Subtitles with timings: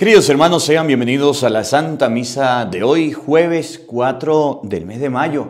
[0.00, 5.10] Queridos hermanos, sean bienvenidos a la Santa Misa de hoy, jueves 4 del mes de
[5.10, 5.48] mayo.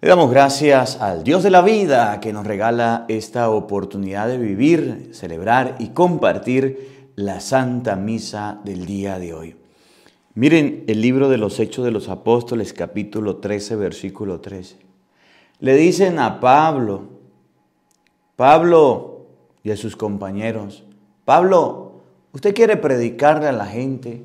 [0.00, 5.10] Le damos gracias al Dios de la vida que nos regala esta oportunidad de vivir,
[5.12, 9.56] celebrar y compartir la Santa Misa del día de hoy.
[10.34, 14.78] Miren el libro de los Hechos de los Apóstoles, capítulo 13, versículo 13.
[15.60, 17.04] Le dicen a Pablo,
[18.34, 19.26] Pablo
[19.62, 20.82] y a sus compañeros,
[21.24, 21.85] Pablo,
[22.36, 24.22] ¿Usted quiere predicarle a la gente?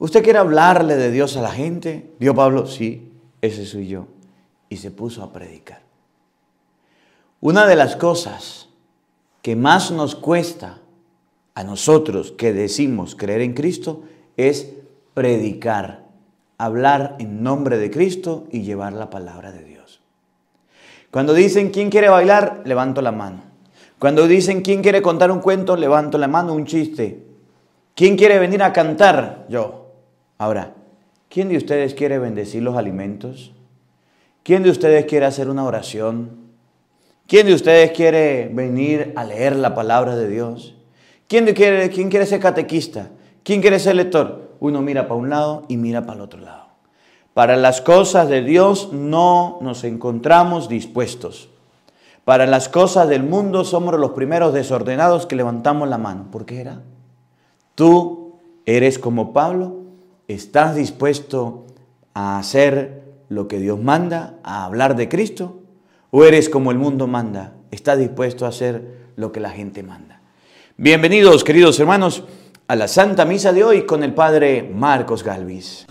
[0.00, 2.10] ¿Usted quiere hablarle de Dios a la gente?
[2.18, 4.08] Dijo Pablo, sí, ese soy yo.
[4.68, 5.80] Y se puso a predicar.
[7.40, 8.68] Una de las cosas
[9.42, 10.80] que más nos cuesta
[11.54, 14.02] a nosotros que decimos creer en Cristo
[14.36, 14.72] es
[15.14, 16.06] predicar,
[16.58, 20.00] hablar en nombre de Cristo y llevar la palabra de Dios.
[21.12, 22.62] Cuando dicen, ¿quién quiere bailar?
[22.64, 23.44] Levanto la mano.
[24.00, 25.76] Cuando dicen, ¿quién quiere contar un cuento?
[25.76, 27.30] Levanto la mano, un chiste.
[27.94, 29.46] ¿Quién quiere venir a cantar?
[29.48, 29.90] Yo.
[30.38, 30.74] Ahora,
[31.28, 33.52] ¿quién de ustedes quiere bendecir los alimentos?
[34.42, 36.42] ¿Quién de ustedes quiere hacer una oración?
[37.26, 40.74] ¿Quién de ustedes quiere venir a leer la palabra de Dios?
[41.28, 43.10] ¿Quién quiere, quién quiere ser catequista?
[43.42, 44.52] ¿Quién quiere ser lector?
[44.58, 46.66] Uno mira para un lado y mira para el otro lado.
[47.34, 51.48] Para las cosas de Dios no nos encontramos dispuestos.
[52.24, 56.26] Para las cosas del mundo somos los primeros desordenados que levantamos la mano.
[56.30, 56.80] ¿Por qué era?
[57.82, 59.80] Tú eres como Pablo,
[60.28, 61.66] estás dispuesto
[62.14, 65.62] a hacer lo que Dios manda, a hablar de Cristo,
[66.12, 70.20] o eres como el mundo manda, estás dispuesto a hacer lo que la gente manda.
[70.76, 72.22] Bienvenidos, queridos hermanos,
[72.68, 75.84] a la Santa Misa de hoy con el Padre Marcos Galvis.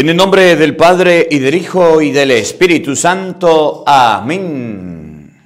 [0.00, 3.84] En el nombre del Padre y del Hijo y del Espíritu Santo.
[3.86, 5.38] Amén.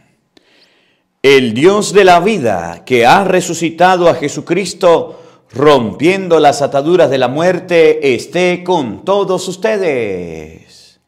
[1.21, 5.21] El Dios de la vida que ha resucitado a Jesucristo,
[5.51, 11.01] rompiendo las ataduras de la muerte, esté con todos ustedes.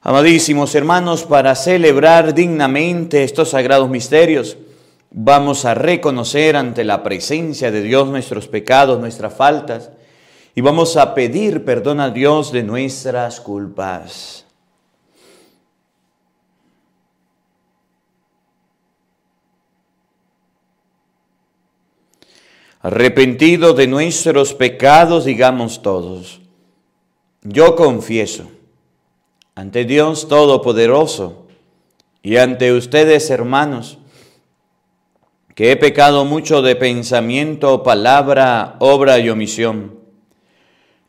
[0.00, 4.56] Amadísimos hermanos, para celebrar dignamente estos sagrados misterios,
[5.10, 9.90] vamos a reconocer ante la presencia de Dios nuestros pecados, nuestras faltas,
[10.54, 14.44] y vamos a pedir perdón a Dios de nuestras culpas.
[22.80, 26.40] Arrepentido de nuestros pecados, digamos todos,
[27.42, 28.50] yo confieso
[29.54, 31.46] ante Dios Todopoderoso
[32.22, 33.98] y ante ustedes, hermanos,
[35.54, 40.01] que he pecado mucho de pensamiento, palabra, obra y omisión.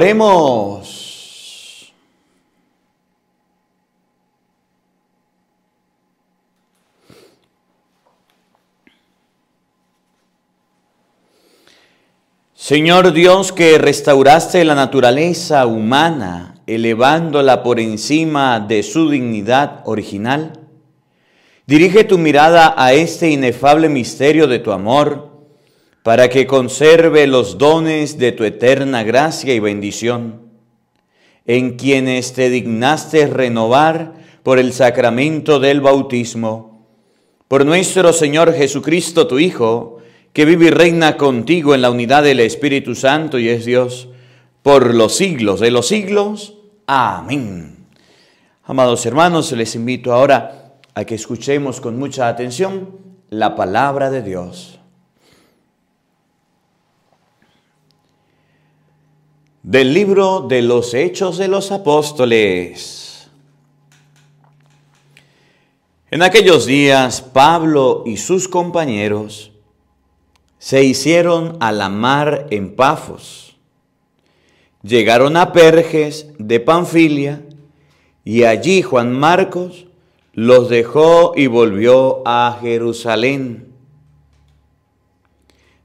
[0.00, 1.92] Oremos.
[12.54, 20.60] Señor Dios que restauraste la naturaleza humana, elevándola por encima de su dignidad original,
[21.66, 25.29] dirige tu mirada a este inefable misterio de tu amor,
[26.02, 30.50] para que conserve los dones de tu eterna gracia y bendición,
[31.46, 36.86] en quienes te dignaste renovar por el sacramento del bautismo,
[37.48, 39.98] por nuestro Señor Jesucristo, tu Hijo,
[40.32, 44.08] que vive y reina contigo en la unidad del Espíritu Santo y es Dios
[44.62, 46.54] por los siglos de los siglos.
[46.86, 47.86] Amén.
[48.64, 52.98] Amados hermanos, les invito ahora a que escuchemos con mucha atención
[53.30, 54.79] la palabra de Dios.
[59.62, 63.28] Del libro de los Hechos de los Apóstoles.
[66.10, 69.52] En aquellos días, Pablo y sus compañeros
[70.58, 73.58] se hicieron a la mar en Pafos.
[74.82, 77.42] Llegaron a Perges de Panfilia
[78.24, 79.88] y allí Juan Marcos
[80.32, 83.69] los dejó y volvió a Jerusalén.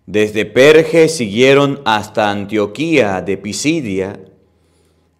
[0.06, 4.20] Desde Perge siguieron hasta Antioquía de Pisidia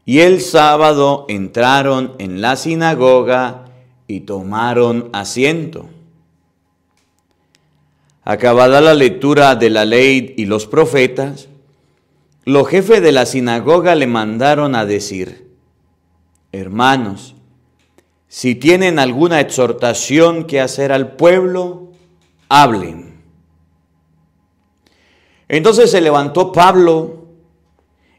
[0.06, 3.66] y el sábado entraron en la sinagoga
[4.08, 5.90] y tomaron asiento.
[8.24, 11.48] Acabada la lectura de la ley y los profetas,
[12.44, 15.52] los jefes de la sinagoga le mandaron a decir,
[16.52, 17.36] hermanos,
[18.28, 21.92] si tienen alguna exhortación que hacer al pueblo,
[22.50, 23.15] hablen.
[25.48, 27.26] Entonces se levantó Pablo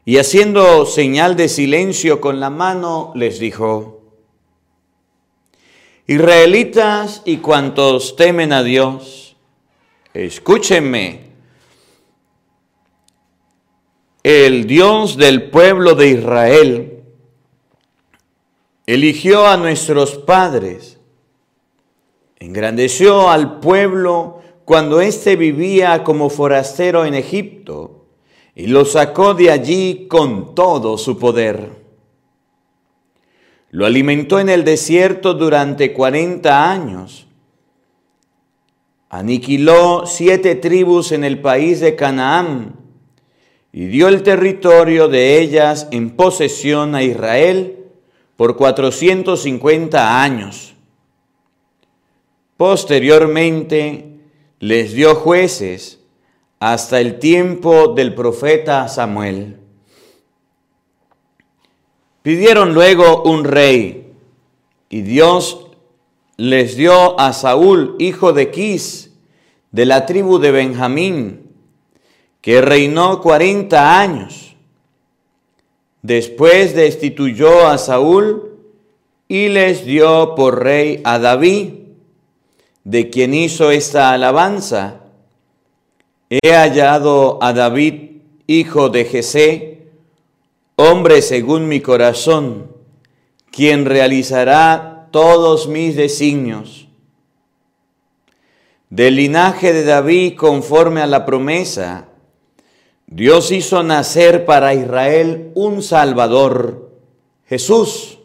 [0.05, 4.01] y haciendo señal de silencio con la mano les dijo,
[6.07, 9.27] Israelitas y cuantos temen a Dios,
[10.17, 11.27] Escúchenme.
[14.23, 17.03] El Dios del pueblo de Israel
[18.87, 20.99] eligió a nuestros padres,
[22.39, 24.36] engrandeció al pueblo
[24.67, 28.07] cuando éste vivía como forastero en Egipto
[28.53, 31.69] y lo sacó de allí con todo su poder.
[33.69, 37.27] Lo alimentó en el desierto durante cuarenta años
[39.07, 42.75] aniquiló siete tribus en el país de Canaán
[43.71, 47.85] y dio el territorio de ellas en posesión a Israel
[48.35, 50.73] por 450 años.
[52.57, 54.16] Posteriormente
[54.59, 55.99] les dio jueces
[56.59, 59.57] hasta el tiempo del profeta Samuel.
[62.23, 64.13] Pidieron luego un rey
[64.89, 65.67] y Dios
[66.37, 69.11] les dio a Saúl, hijo de Quis,
[69.71, 71.51] de la tribu de Benjamín,
[72.41, 74.55] que reinó cuarenta años.
[76.01, 78.57] Después destituyó a Saúl
[79.27, 81.73] y les dio por rey a David,
[82.87, 85.01] de quien hizo esta alabanza.
[86.29, 89.89] He hallado a David, hijo de Jesé,
[90.77, 92.71] hombre según mi corazón,
[93.51, 96.87] quien realizará todos mis designios.
[98.89, 102.07] Del linaje de David, conforme a la promesa,
[103.05, 106.89] Dios hizo nacer para Israel un Salvador,
[107.47, 108.19] Jesús.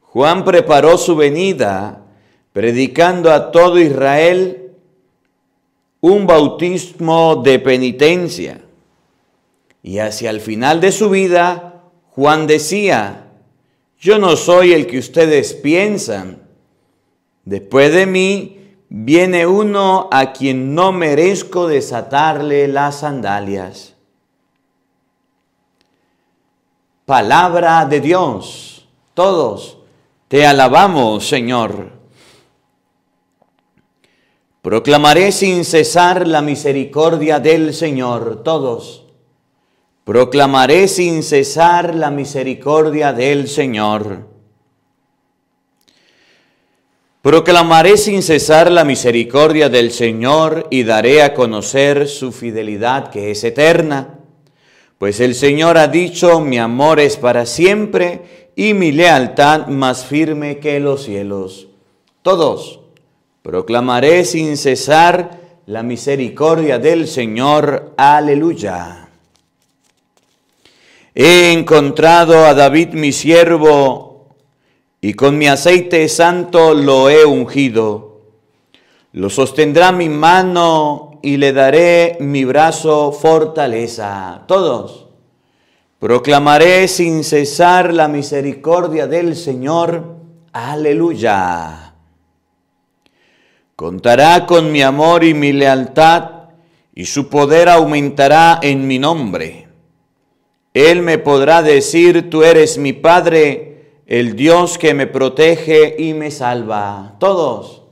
[0.00, 2.04] Juan preparó su venida,
[2.52, 4.72] predicando a todo Israel
[6.00, 8.60] un bautismo de penitencia.
[9.82, 13.26] Y hacia el final de su vida, Juan decía,
[13.98, 16.42] yo no soy el que ustedes piensan.
[17.44, 23.94] Después de mí viene uno a quien no merezco desatarle las sandalias.
[27.06, 28.86] Palabra de Dios.
[29.14, 29.78] Todos
[30.28, 31.99] te alabamos, Señor.
[34.62, 38.42] Proclamaré sin cesar la misericordia del Señor.
[38.42, 39.00] Todos
[40.10, 44.26] Proclamaré sin cesar la misericordia del Señor.
[47.22, 53.44] Proclamaré sin cesar la misericordia del Señor y daré a conocer su fidelidad que es
[53.44, 54.18] eterna.
[54.98, 60.58] Pues el Señor ha dicho, mi amor es para siempre y mi lealtad más firme
[60.58, 61.68] que los cielos.
[62.22, 62.79] Todos,
[63.42, 67.94] proclamaré sin cesar la misericordia del Señor.
[67.96, 69.08] Aleluya.
[71.14, 74.28] He encontrado a David mi siervo,
[75.00, 78.20] y con mi aceite santo lo he ungido.
[79.12, 84.44] Lo sostendrá mi mano y le daré mi brazo fortaleza.
[84.46, 85.08] Todos.
[85.98, 90.16] Proclamaré sin cesar la misericordia del Señor.
[90.52, 91.89] Aleluya.
[93.80, 96.50] Contará con mi amor y mi lealtad,
[96.94, 99.68] y su poder aumentará en mi nombre.
[100.74, 106.30] Él me podrá decir, tú eres mi Padre, el Dios que me protege y me
[106.30, 107.16] salva.
[107.18, 107.84] Todos.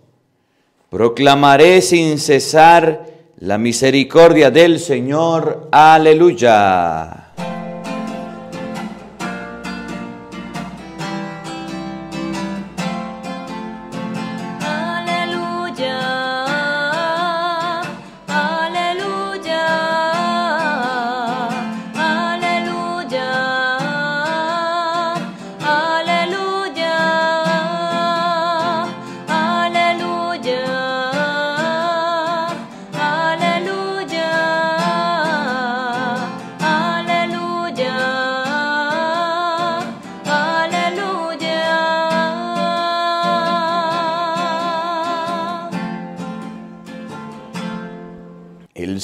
[0.90, 3.06] Proclamaré sin cesar
[3.38, 5.70] la misericordia del Señor.
[5.72, 7.27] Aleluya.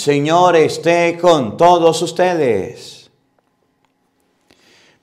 [0.05, 3.11] Señor esté con todos ustedes.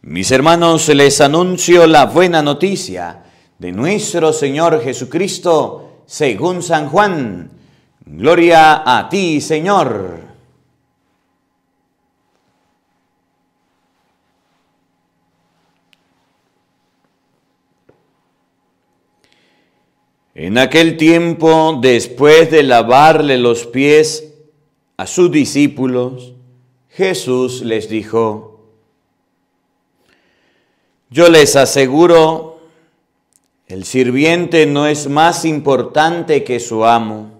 [0.04, 3.24] Mis hermanos, les anuncio la buena noticia
[3.58, 7.50] de nuestro Señor Jesucristo según San Juan.
[8.06, 10.20] Gloria a ti, Señor.
[20.36, 24.28] En aquel tiempo, después de lavarle los pies
[25.02, 26.34] a sus discípulos,
[26.88, 28.60] Jesús les dijo,
[31.10, 32.60] yo les aseguro,
[33.66, 37.32] el sirviente no es más importante que su amo,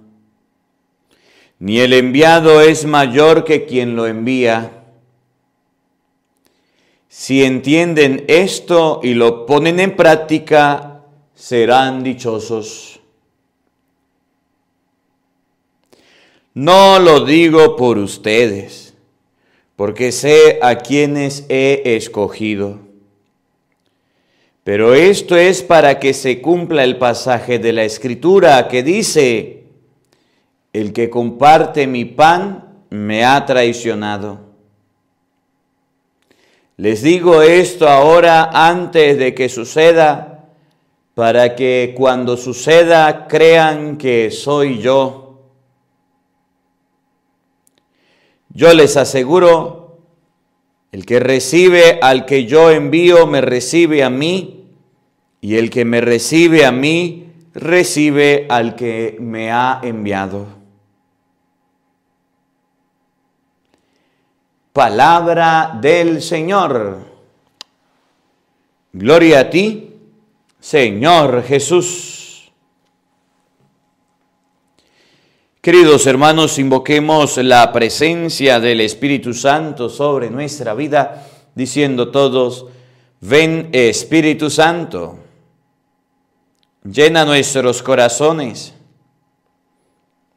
[1.60, 4.84] ni el enviado es mayor que quien lo envía.
[7.10, 11.04] Si entienden esto y lo ponen en práctica,
[11.36, 13.01] serán dichosos.
[16.54, 18.94] No lo digo por ustedes,
[19.76, 22.80] porque sé a quienes he escogido.
[24.64, 29.64] Pero esto es para que se cumpla el pasaje de la Escritura que dice,
[30.74, 34.52] el que comparte mi pan me ha traicionado.
[36.78, 40.50] Les digo esto ahora antes de que suceda,
[41.14, 45.21] para que cuando suceda crean que soy yo.
[48.54, 50.00] Yo les aseguro,
[50.92, 54.66] el que recibe al que yo envío, me recibe a mí,
[55.40, 60.48] y el que me recibe a mí, recibe al que me ha enviado.
[64.74, 67.00] Palabra del Señor.
[68.94, 69.96] Gloria a ti,
[70.60, 72.21] Señor Jesús.
[75.62, 82.66] Queridos hermanos, invoquemos la presencia del Espíritu Santo sobre nuestra vida, diciendo todos,
[83.20, 85.20] ven Espíritu Santo,
[86.84, 88.74] llena nuestros corazones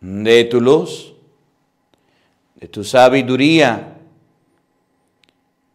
[0.02, 1.14] de tu luz,
[2.57, 3.97] de tu sabiduría,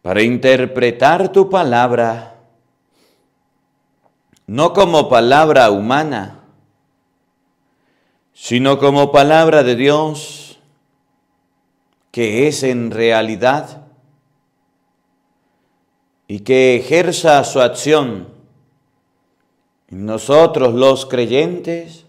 [0.00, 2.36] para interpretar tu palabra,
[4.46, 6.39] no como palabra humana,
[8.42, 10.58] sino como palabra de Dios,
[12.10, 13.82] que es en realidad
[16.26, 18.28] y que ejerza su acción
[19.90, 22.06] en nosotros los creyentes.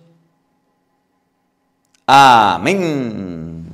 [2.06, 3.66] Amén.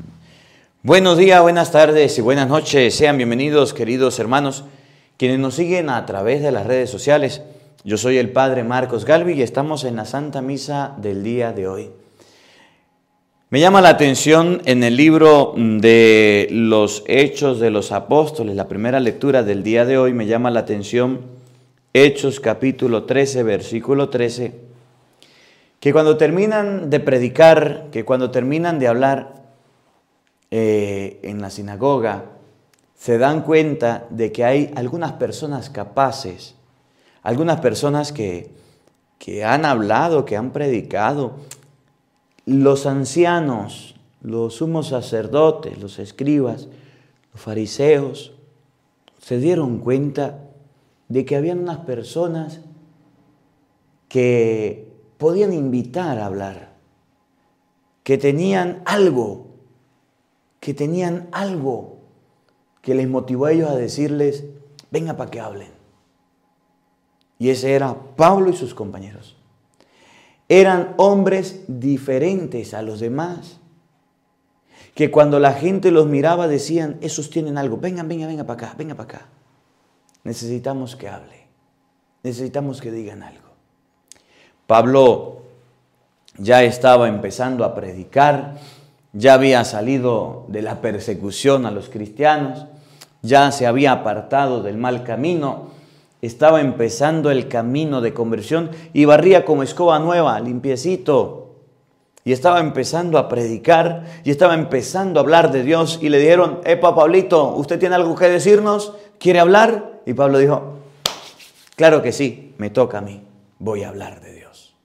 [0.82, 2.96] Buenos días, buenas tardes y buenas noches.
[2.96, 4.64] Sean bienvenidos, queridos hermanos,
[5.18, 7.44] quienes nos siguen a través de las redes sociales.
[7.84, 11.68] Yo soy el Padre Marcos Galvi y estamos en la Santa Misa del día de
[11.68, 11.92] hoy.
[13.50, 19.00] Me llama la atención en el libro de los Hechos de los Apóstoles, la primera
[19.00, 21.22] lectura del día de hoy, me llama la atención
[21.94, 24.54] Hechos capítulo 13, versículo 13,
[25.80, 29.46] que cuando terminan de predicar, que cuando terminan de hablar
[30.52, 32.26] eh, en la sinagoga,
[32.96, 36.56] se dan cuenta de que hay algunas personas capaces,
[37.24, 38.52] algunas personas que,
[39.18, 41.38] que han hablado, que han predicado,
[42.48, 46.70] los ancianos, los sumos sacerdotes, los escribas,
[47.34, 48.34] los fariseos,
[49.20, 50.46] se dieron cuenta
[51.10, 52.62] de que habían unas personas
[54.08, 56.72] que podían invitar a hablar,
[58.04, 59.48] que tenían algo,
[60.62, 61.98] que tenían algo
[62.82, 64.46] que les motivó a ellos a decirles,
[64.90, 65.72] venga para que hablen.
[67.40, 69.37] Y ese era Pablo y sus compañeros.
[70.50, 73.60] Eran hombres diferentes a los demás,
[74.96, 78.76] que cuando la gente los miraba decían, esos tienen algo, vengan, venga, venga para acá,
[78.78, 79.26] venga para acá.
[80.24, 81.48] Necesitamos que hable,
[82.24, 83.48] necesitamos que digan algo.
[84.66, 85.44] Pablo
[86.38, 88.56] ya estaba empezando a predicar,
[89.14, 92.66] ya había salido de la persecución a los cristianos,
[93.22, 95.70] ya se había apartado del mal camino,
[96.22, 101.44] estaba empezando el camino de conversión y barría como escoba nueva, limpiecito.
[102.24, 106.60] Y estaba empezando a predicar y estaba empezando a hablar de Dios y le dijeron,
[106.66, 108.94] Epa Pablito, ¿usted tiene algo que decirnos?
[109.18, 110.02] ¿Quiere hablar?
[110.06, 110.80] Y Pablo dijo,
[111.76, 113.24] claro que sí, me toca a mí,
[113.60, 114.76] voy a hablar de Dios.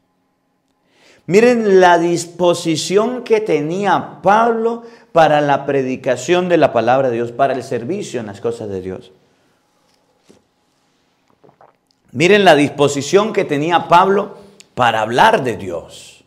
[1.26, 7.54] Miren la disposición que tenía Pablo para la predicación de la palabra de Dios, para
[7.54, 9.12] el servicio en las cosas de Dios.
[12.12, 14.36] Miren la disposición que tenía Pablo
[14.74, 16.24] para hablar de Dios.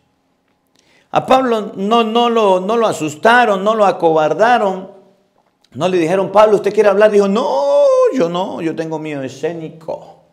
[1.12, 4.92] A Pablo no, no, lo, no lo asustaron, no lo acobardaron.
[5.74, 7.12] No le dijeron, Pablo, ¿usted quiere hablar?
[7.12, 10.24] Dijo, no, yo no, yo tengo miedo escénico.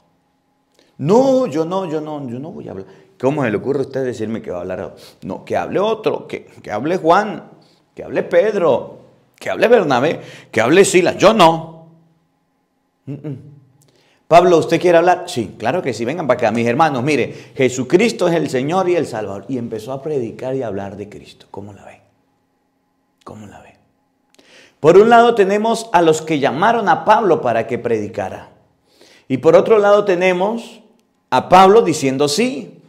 [0.99, 2.87] No, yo no, yo no, yo no voy a hablar.
[3.21, 4.95] ¿Cómo se le ocurre a usted decirme que va a hablar?
[5.23, 7.51] No, que hable otro, que, que hable Juan,
[7.95, 8.99] que hable Pedro,
[9.37, 11.17] que hable Bernabé, que hable Silas.
[11.19, 11.89] Yo no.
[14.33, 15.25] Pablo, ¿usted quiere hablar?
[15.27, 16.07] Sí, claro que sí.
[16.07, 17.03] Vengan para acá, mis hermanos.
[17.03, 19.45] Mire, Jesucristo es el Señor y el Salvador.
[19.47, 21.49] Y empezó a predicar y a hablar de Cristo.
[21.51, 22.01] ¿Cómo la ve?
[23.25, 23.77] ¿Cómo la ve?
[24.81, 28.49] Por un lado tenemos a los que llamaron a Pablo para que predicara.
[29.29, 30.81] Y por otro lado tenemos
[31.29, 32.81] a Pablo diciendo sí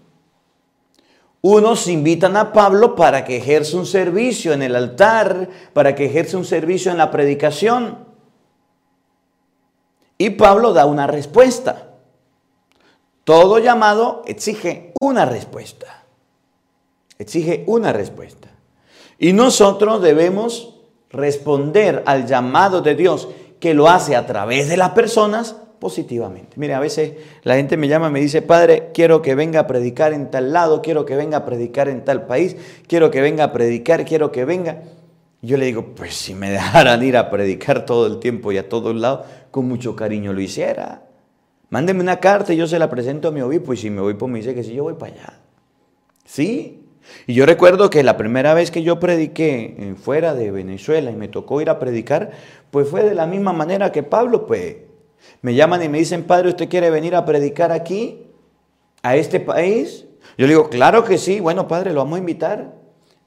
[1.42, 6.38] unos invitan a Pablo para que ejerza un servicio en el altar, para que ejerza
[6.38, 8.13] un servicio en la predicación.
[10.24, 11.90] Y Pablo da una respuesta.
[13.26, 16.06] Todo llamado exige una respuesta.
[17.20, 18.48] Exige una respuesta.
[19.20, 20.76] Y nosotros debemos
[21.10, 23.28] responder al llamado de Dios
[23.60, 26.54] que lo hace a través de las personas positivamente.
[26.56, 29.68] Mire, a veces la gente me llama y me dice, Padre, quiero que venga a
[29.68, 32.56] predicar en tal lado, quiero que venga a predicar en tal país,
[32.88, 34.84] quiero que venga a predicar, quiero que venga.
[35.44, 38.70] Yo le digo, pues si me dejaran ir a predicar todo el tiempo y a
[38.70, 41.04] todos lados, con mucho cariño lo hiciera.
[41.70, 44.14] Mándeme una carta y yo se la presento a mi obispo y si me voy,
[44.14, 45.34] pues me dice que sí, yo voy para allá.
[46.26, 46.86] ¿Sí?
[47.28, 51.16] Y yo recuerdo que la primera vez que yo prediqué eh, fuera de Venezuela y
[51.16, 52.32] me tocó ir a predicar,
[52.72, 54.78] pues fue de la misma manera que Pablo, pues
[55.42, 58.28] me llaman y me dicen, Padre, ¿usted quiere venir a predicar aquí,
[59.02, 60.06] a este país?
[60.38, 62.83] Yo le digo, claro que sí, bueno, Padre, lo vamos a invitar.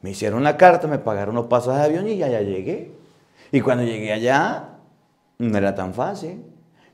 [0.07, 2.93] Me hicieron la carta, me pagaron los pasajes de avión y ya, ya llegué.
[3.51, 4.77] Y cuando llegué allá,
[5.39, 6.45] no era tan fácil,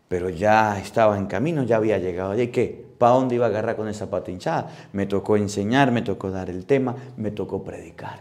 [0.09, 2.45] pero ya estaba en camino, ya había llegado allá.
[2.45, 2.87] ¿Y qué?
[2.97, 4.71] ¿Para dónde iba a agarrar con esa pata hinchada?
[4.95, 8.19] Me tocó enseñar, me tocó dar el tema, me tocó predicar.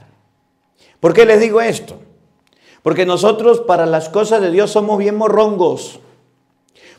[0.99, 1.97] ¿Por qué les digo esto?
[2.83, 6.01] Porque nosotros para las cosas de Dios somos bien morrongos.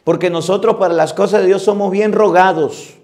[0.03, 2.95] Porque nosotros para las cosas de Dios somos bien rogados.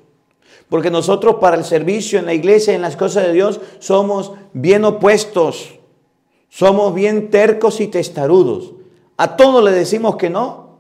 [0.69, 4.85] Porque nosotros para el servicio en la iglesia, en las cosas de Dios, somos bien
[4.85, 5.79] opuestos.
[6.49, 8.73] Somos bien tercos y testarudos.
[9.17, 10.79] A todos le decimos que no.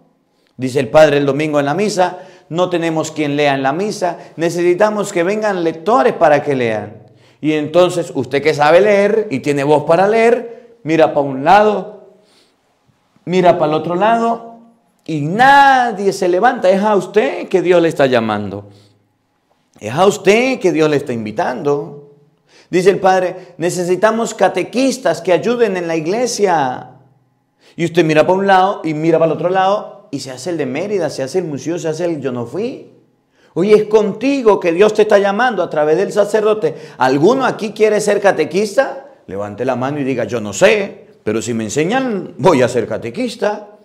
[0.56, 4.18] Dice el Padre el domingo en la misa, no tenemos quien lea en la misa,
[4.36, 7.04] necesitamos que vengan lectores para que lean.
[7.40, 12.08] Y entonces usted que sabe leer y tiene voz para leer, mira para un lado,
[13.24, 14.56] mira para el otro lado
[15.04, 16.68] y nadie se levanta.
[16.70, 18.68] Es a usted que Dios le está llamando.
[19.80, 22.16] Es a usted que Dios le está invitando.
[22.70, 26.90] Dice el Padre, necesitamos catequistas que ayuden en la iglesia.
[27.76, 30.50] Y usted mira para un lado y mira para el otro lado y se hace
[30.50, 32.90] el de Mérida, se hace el museo, se hace el yo no fui.
[33.54, 36.74] Oye, es contigo que Dios te está llamando a través del sacerdote.
[36.98, 39.06] ¿Alguno aquí quiere ser catequista?
[39.26, 42.86] Levante la mano y diga, yo no sé, pero si me enseñan, voy a ser
[42.86, 43.77] catequista.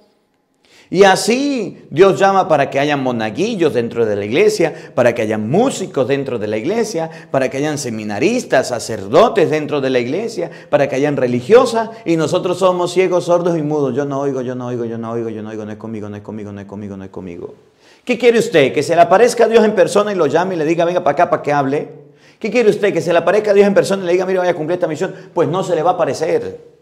[0.93, 5.39] Y así Dios llama para que haya monaguillos dentro de la iglesia, para que haya
[5.39, 10.87] músicos dentro de la iglesia, para que hayan seminaristas, sacerdotes dentro de la iglesia, para
[10.87, 13.95] que hayan religiosas y nosotros somos ciegos, sordos y mudos.
[13.95, 16.09] Yo no oigo, yo no oigo, yo no oigo, yo no oigo, no es conmigo,
[16.09, 17.55] no es conmigo, no es conmigo, no es conmigo.
[18.05, 18.71] ¿Qué quiere usted?
[18.71, 21.03] ¿Que se le aparezca a Dios en persona y lo llame y le diga, venga
[21.03, 21.89] para acá para que hable?
[22.37, 22.93] ¿Qué quiere usted?
[22.93, 24.75] ¿Que se le aparezca a Dios en persona y le diga, mire, vaya a cumplir
[24.75, 25.11] esta misión?
[25.33, 26.72] Pues no se le va a aparecer.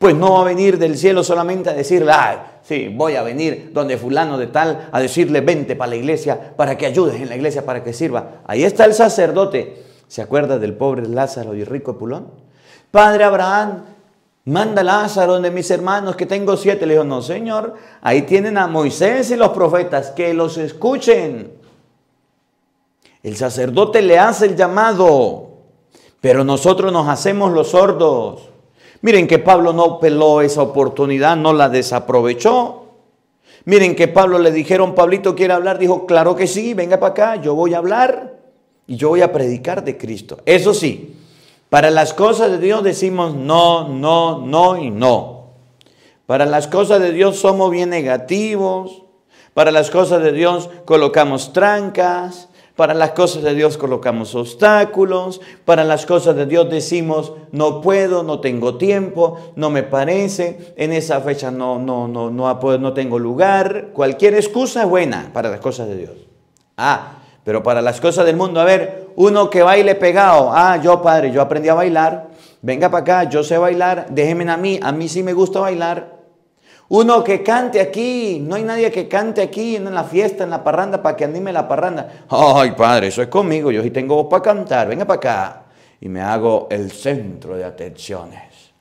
[0.00, 3.68] Pues no va a venir del cielo solamente a decirle, ah, sí, voy a venir
[3.74, 7.36] donde fulano de tal a decirle, vente para la iglesia, para que ayudes en la
[7.36, 8.40] iglesia, para que sirva.
[8.46, 9.84] Ahí está el sacerdote.
[10.08, 12.28] ¿Se acuerda del pobre Lázaro y rico Pulón?
[12.90, 13.84] Padre Abraham,
[14.46, 16.86] manda Lázaro de mis hermanos que tengo siete.
[16.86, 21.52] Le dijo, no, Señor, ahí tienen a Moisés y los profetas, que los escuchen.
[23.22, 25.58] El sacerdote le hace el llamado,
[26.22, 28.50] pero nosotros nos hacemos los sordos.
[29.02, 32.84] Miren que Pablo no peló esa oportunidad, no la desaprovechó.
[33.64, 37.36] Miren que Pablo le dijeron, Pablito quiere hablar, dijo, claro que sí, venga para acá,
[37.36, 38.38] yo voy a hablar
[38.86, 40.38] y yo voy a predicar de Cristo.
[40.44, 41.16] Eso sí,
[41.70, 45.40] para las cosas de Dios decimos no, no, no y no.
[46.26, 49.02] Para las cosas de Dios somos bien negativos.
[49.54, 52.48] Para las cosas de Dios colocamos trancas.
[52.80, 55.42] Para las cosas de Dios colocamos obstáculos.
[55.66, 60.94] Para las cosas de Dios decimos no puedo, no tengo tiempo, no me parece, en
[60.94, 63.88] esa fecha no, no, no, no, no tengo lugar.
[63.92, 66.12] Cualquier excusa es buena para las cosas de Dios.
[66.78, 70.50] Ah, pero para las cosas del mundo, a ver, uno que baile pegado.
[70.50, 72.28] Ah, yo padre, yo aprendí a bailar.
[72.62, 74.06] Venga para acá, yo sé bailar.
[74.08, 76.19] Déjenme a mí, a mí sí me gusta bailar.
[76.92, 80.64] Uno que cante aquí, no hay nadie que cante aquí en la fiesta, en la
[80.64, 82.24] parranda, para que anime la parranda.
[82.28, 85.62] Ay, padre, eso es conmigo, yo sí tengo voz para cantar, venga para acá.
[86.00, 88.72] Y me hago el centro de atenciones.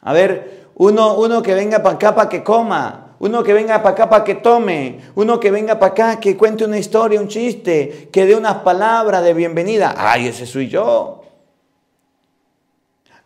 [0.00, 3.90] A ver, uno, uno que venga para acá para que coma, uno que venga para
[3.90, 8.08] acá para que tome, uno que venga para acá que cuente una historia, un chiste,
[8.10, 9.94] que dé unas palabras de bienvenida.
[9.98, 11.23] Ay, ese soy yo.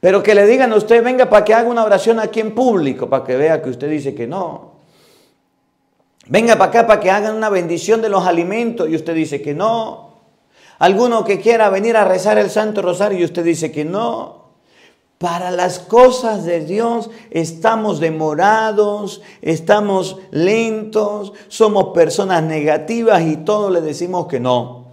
[0.00, 3.08] Pero que le digan a usted, venga para que haga una oración aquí en público,
[3.08, 4.78] para que vea que usted dice que no.
[6.28, 9.54] Venga para acá para que hagan una bendición de los alimentos y usted dice que
[9.54, 10.08] no.
[10.78, 14.48] Alguno que quiera venir a rezar el Santo Rosario y usted dice que no.
[15.16, 23.80] Para las cosas de Dios estamos demorados, estamos lentos, somos personas negativas y todos le
[23.80, 24.87] decimos que no.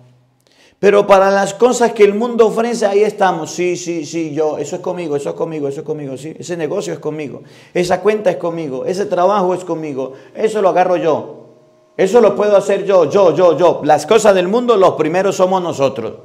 [0.85, 3.49] Pero para las cosas que el mundo ofrece, ahí estamos.
[3.49, 6.35] Sí, sí, sí, yo, eso es conmigo, eso es conmigo, eso es conmigo, sí.
[6.37, 7.41] Ese negocio es conmigo,
[7.73, 11.47] esa cuenta es conmigo, ese trabajo es conmigo, eso lo agarro yo.
[11.97, 13.81] Eso lo puedo hacer yo, yo, yo, yo.
[13.83, 16.19] Las cosas del mundo, los primeros somos nosotros.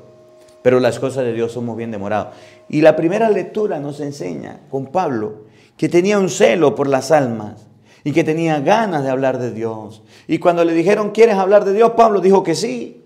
[0.61, 2.35] Pero las cosas de Dios somos bien demorados.
[2.69, 5.45] Y la primera lectura nos enseña con Pablo
[5.79, 7.67] que tenía un celo por las almas
[8.05, 10.03] y que tenía ganas de hablar de Dios.
[10.29, 11.93] Y cuando le dijeron, ¿quieres hablar de Dios?
[11.97, 13.00] Pablo dijo que sí.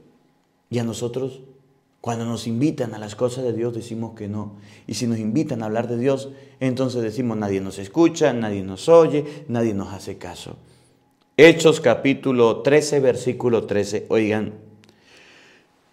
[0.71, 1.41] Y a nosotros,
[2.01, 4.57] cuando nos invitan a las cosas de Dios, decimos que no.
[4.87, 6.29] Y si nos invitan a hablar de Dios,
[6.61, 10.57] entonces decimos, nadie nos escucha, nadie nos oye, nadie nos hace caso.
[11.37, 14.07] Hechos capítulo 13, versículo 13.
[14.09, 14.55] Oigan,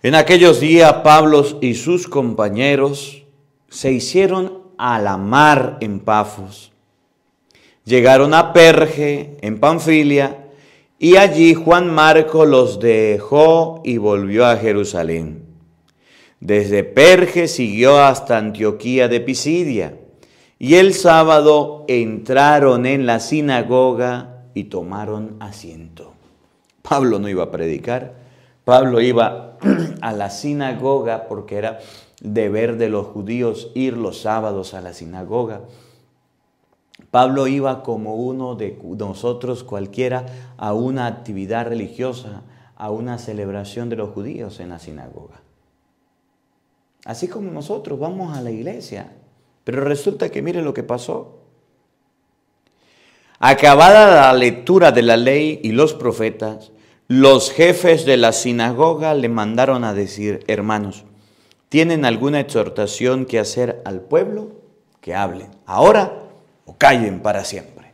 [0.04, 3.24] en aquellos días Pablo y sus compañeros
[3.70, 6.72] se hicieron a la mar en Pafos.
[7.86, 10.41] Llegaron a Perge, en Panfilia,
[11.04, 15.44] y allí Juan Marco los dejó y volvió a Jerusalén.
[16.40, 19.98] Desde Perge siguió hasta Antioquía de Pisidia.
[20.60, 26.14] Y el sábado entraron en la sinagoga y tomaron asiento.
[26.84, 28.14] Pablo no iba a predicar,
[28.64, 29.58] Pablo iba
[30.02, 31.80] a la sinagoga porque era
[32.22, 35.62] deber de los judíos ir los sábados a la sinagoga.
[37.12, 40.26] Pablo iba como uno de nosotros cualquiera
[40.58, 42.44] a una actividad religiosa,
[42.78, 45.42] a una celebración de los judíos en la sinagoga.
[47.06, 49.12] Así como nosotros vamos a la iglesia.
[49.66, 51.40] Pero resulta que mire lo que pasó.
[53.40, 56.72] Acabada la lectura de la ley y los profetas,
[57.08, 61.04] los jefes de la sinagoga le mandaron a decir, hermanos,
[61.68, 64.62] ¿tienen alguna exhortación que hacer al pueblo?
[65.02, 65.50] Que hablen.
[65.66, 66.21] Ahora
[66.82, 67.92] callen para siempre.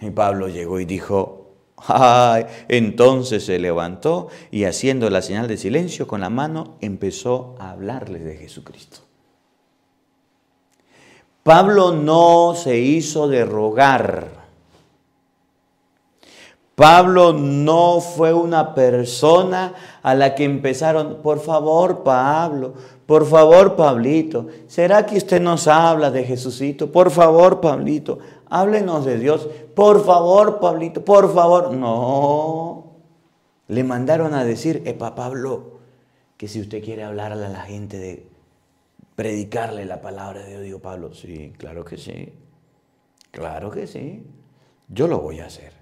[0.00, 6.06] Y Pablo llegó y dijo, ay, entonces se levantó y haciendo la señal de silencio
[6.06, 8.98] con la mano empezó a hablarles de Jesucristo.
[11.42, 14.28] Pablo no se hizo de rogar.
[16.76, 22.74] Pablo no fue una persona a la que empezaron, por favor, Pablo,
[23.06, 26.90] por favor, Pablito, ¿será que usted nos habla de Jesucito?
[26.90, 29.48] Por favor, Pablito, háblenos de Dios.
[29.74, 31.72] Por favor, Pablito, por favor.
[31.72, 32.92] No.
[33.68, 35.78] Le mandaron a decir, epa, Pablo,
[36.36, 38.26] que si usted quiere hablarle a la gente de
[39.16, 42.32] predicarle la palabra de Dios, digo, Pablo, sí, claro que sí.
[43.30, 44.24] Claro que sí.
[44.88, 45.72] Yo lo voy a hacer.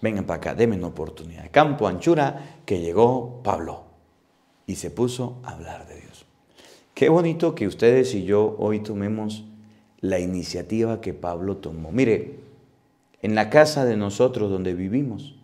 [0.00, 1.48] Vengan para acá, denme una oportunidad.
[1.50, 3.84] Campo anchura que llegó Pablo
[4.66, 6.11] y se puso a hablar de Dios.
[6.94, 9.44] Qué bonito que ustedes y yo hoy tomemos
[10.00, 11.90] la iniciativa que Pablo tomó.
[11.90, 12.40] Mire,
[13.22, 15.34] en la casa de nosotros donde vivimos,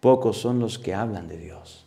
[0.00, 1.86] pocos son los que hablan de Dios.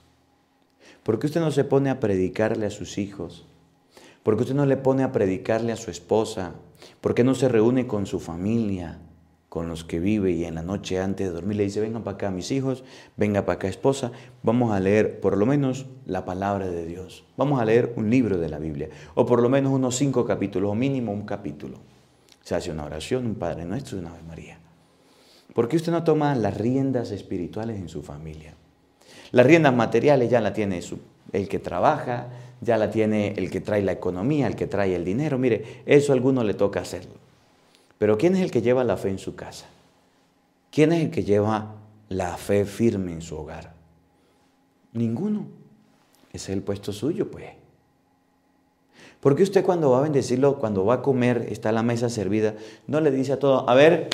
[1.02, 3.46] ¿Por qué usted no se pone a predicarle a sus hijos?
[4.22, 6.54] ¿Por qué usted no le pone a predicarle a su esposa?
[7.02, 9.00] ¿Por qué no se reúne con su familia?
[9.54, 12.16] Con los que vive y en la noche antes de dormir le dice, vengan para
[12.16, 12.84] acá mis hijos,
[13.18, 14.12] venga para acá esposa,
[14.42, 18.40] vamos a leer por lo menos la palabra de Dios, vamos a leer un libro
[18.40, 21.78] de la Biblia, o por lo menos unos cinco capítulos, o mínimo un capítulo.
[22.42, 24.58] Se hace una oración, un Padre Nuestro y una Ave María.
[25.54, 28.56] ¿Por qué usted no toma las riendas espirituales en su familia?
[29.30, 30.82] Las riendas materiales ya la tiene
[31.32, 35.06] el que trabaja, ya la tiene el que trae la economía, el que trae el
[35.06, 35.38] dinero.
[35.38, 37.23] Mire, eso a alguno le toca hacerlo.
[38.04, 39.66] Pero ¿quién es el que lleva la fe en su casa?
[40.74, 41.76] ¿Quién es el que lleva
[42.10, 43.76] la fe firme en su hogar?
[44.92, 45.48] Ninguno.
[46.34, 47.46] Ese es el puesto suyo, pues.
[49.22, 52.56] Porque usted cuando va a bendecirlo, cuando va a comer, está la mesa servida,
[52.88, 54.10] no le dice a todo, a ver,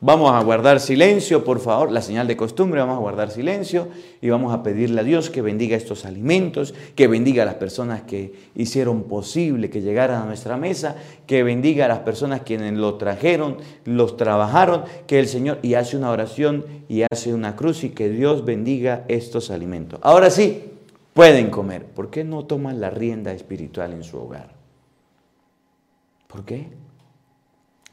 [0.00, 3.88] Vamos a guardar silencio, por favor, la señal de costumbre, vamos a guardar silencio
[4.20, 8.02] y vamos a pedirle a Dios que bendiga estos alimentos, que bendiga a las personas
[8.02, 10.94] que hicieron posible que llegaran a nuestra mesa,
[11.26, 15.96] que bendiga a las personas quienes lo trajeron, los trabajaron, que el Señor, y hace
[15.96, 19.98] una oración y hace una cruz y que Dios bendiga estos alimentos.
[20.04, 20.62] Ahora sí,
[21.12, 21.86] pueden comer.
[21.86, 24.54] ¿Por qué no toman la rienda espiritual en su hogar?
[26.28, 26.68] ¿Por qué?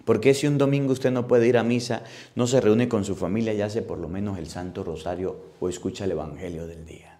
[0.06, 2.04] ¿Por qué si un domingo usted no puede ir a misa,
[2.36, 5.68] no se reúne con su familia y hace por lo menos el Santo Rosario o
[5.68, 7.20] escucha el Evangelio del día?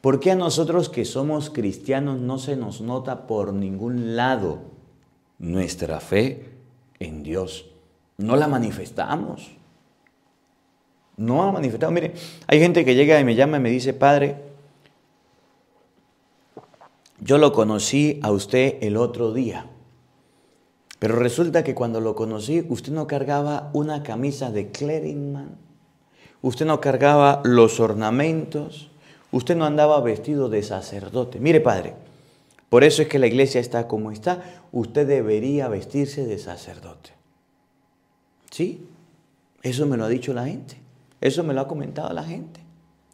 [0.00, 4.60] ¿Por qué a nosotros que somos cristianos no se nos nota por ningún lado
[5.38, 6.48] nuestra fe
[6.98, 7.66] en Dios?
[8.16, 9.50] No la manifestamos.
[11.18, 11.92] No la manifestamos.
[11.92, 12.14] Mire,
[12.46, 14.36] hay gente que llega y me llama y me dice, Padre,
[17.20, 19.66] yo lo conocí a usted el otro día.
[21.00, 25.56] Pero resulta que cuando lo conocí, usted no cargaba una camisa de Cleringman,
[26.42, 28.90] usted no cargaba los ornamentos,
[29.32, 31.40] usted no andaba vestido de sacerdote.
[31.40, 31.94] Mire, padre,
[32.68, 34.44] por eso es que la iglesia está como está.
[34.72, 37.10] Usted debería vestirse de sacerdote.
[38.50, 38.86] ¿Sí?
[39.62, 40.76] Eso me lo ha dicho la gente.
[41.22, 42.60] Eso me lo ha comentado la gente.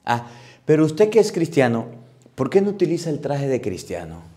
[0.04, 0.26] Ah,
[0.64, 1.86] pero usted que es cristiano,
[2.34, 4.35] ¿por qué no utiliza el traje de cristiano?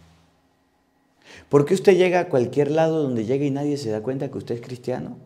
[1.50, 4.38] ¿Por qué usted llega a cualquier lado donde llegue y nadie se da cuenta que
[4.38, 5.18] usted es cristiano?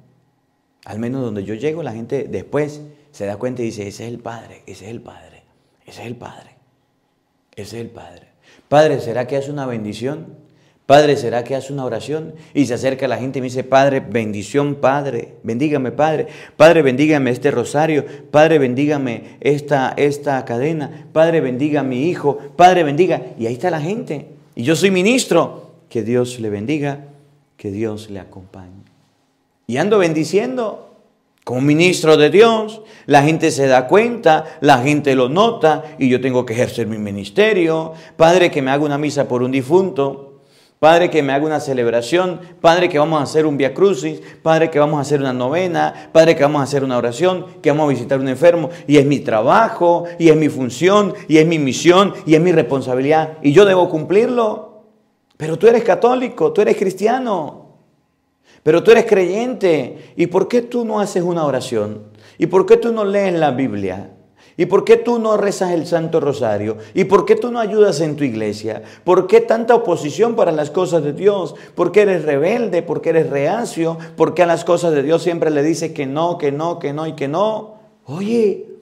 [0.85, 2.81] Al menos donde yo llego, la gente después
[3.11, 5.43] se da cuenta y dice, ese es el Padre, ese es el Padre,
[5.85, 6.55] ese es el Padre,
[7.55, 8.27] ese es el Padre.
[8.69, 10.43] Padre, ¿será que hace una bendición?
[10.85, 12.33] Padre, ¿será que hace una oración?
[12.53, 16.27] Y se acerca la gente y me dice, Padre, bendición, Padre, bendígame, Padre.
[16.57, 18.05] Padre, bendígame este rosario.
[18.31, 21.07] Padre, bendígame esta, esta cadena.
[21.13, 22.37] Padre, bendiga a mi hijo.
[22.57, 23.21] Padre, bendiga.
[23.37, 24.27] Y ahí está la gente.
[24.55, 25.72] Y yo soy ministro.
[25.93, 27.05] Que Dios le bendiga,
[27.55, 28.81] que Dios le acompañe.
[29.67, 30.89] Y ando bendiciendo
[31.43, 32.81] como ministro de Dios.
[33.05, 36.97] La gente se da cuenta, la gente lo nota y yo tengo que ejercer mi
[36.97, 37.93] ministerio.
[38.17, 40.39] Padre, que me haga una misa por un difunto.
[40.79, 42.41] Padre, que me haga una celebración.
[42.59, 44.19] Padre, que vamos a hacer un via crucis.
[44.41, 46.09] Padre, que vamos a hacer una novena.
[46.11, 47.45] Padre, que vamos a hacer una oración.
[47.61, 48.71] Que vamos a visitar a un enfermo.
[48.87, 52.51] Y es mi trabajo, y es mi función, y es mi misión, y es mi
[52.51, 53.37] responsabilidad.
[53.43, 54.72] Y yo debo cumplirlo.
[55.43, 57.65] Pero tú eres católico, tú eres cristiano,
[58.63, 60.13] pero tú eres creyente.
[60.15, 62.03] ¿Y por qué tú no haces una oración?
[62.37, 64.11] ¿Y por qué tú no lees la Biblia?
[64.55, 66.77] ¿Y por qué tú no rezas el Santo Rosario?
[66.93, 68.83] ¿Y por qué tú no ayudas en tu iglesia?
[69.03, 71.55] ¿Por qué tanta oposición para las cosas de Dios?
[71.75, 72.81] ¿Por qué eres rebelde?
[72.81, 73.97] ¿Por qué eres reacio?
[74.15, 76.93] ¿Por qué a las cosas de Dios siempre le dices que no, que no, que
[76.93, 77.79] no y que no?
[78.05, 78.72] Oye,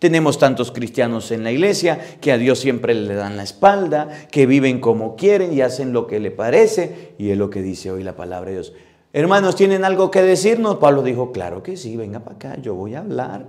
[0.00, 4.46] tenemos tantos cristianos en la iglesia que a Dios siempre le dan la espalda, que
[4.46, 7.14] viven como quieren y hacen lo que le parece.
[7.18, 8.72] Y es lo que dice hoy la palabra de Dios.
[9.12, 10.76] Hermanos, ¿tienen algo que decirnos?
[10.76, 13.46] Pablo dijo, claro que sí, venga para acá, yo voy a hablar,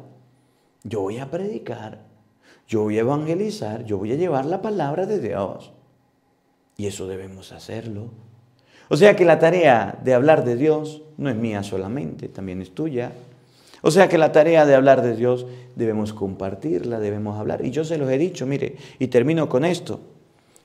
[0.84, 2.00] yo voy a predicar,
[2.68, 5.72] yo voy a evangelizar, yo voy a llevar la palabra de Dios.
[6.76, 8.10] Y eso debemos hacerlo.
[8.90, 12.76] O sea que la tarea de hablar de Dios no es mía solamente, también es
[12.76, 13.14] tuya.
[13.82, 17.66] O sea que la tarea de hablar de Dios debemos compartirla, debemos hablar.
[17.66, 20.00] Y yo se los he dicho, mire, y termino con esto.